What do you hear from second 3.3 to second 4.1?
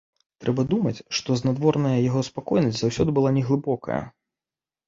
не глыбокая.